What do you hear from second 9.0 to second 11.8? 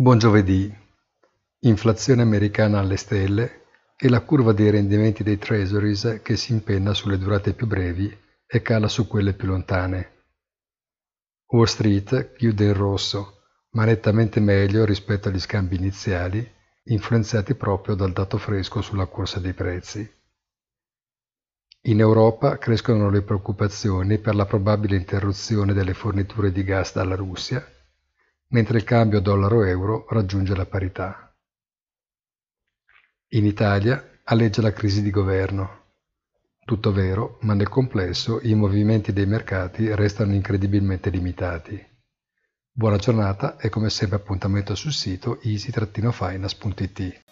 quelle più lontane. Wall